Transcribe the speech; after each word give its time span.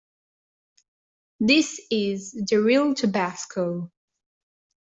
This 1.39 1.79
is 1.91 2.31
the 2.31 2.57
real 2.59 2.95
tabasco. 2.95 3.91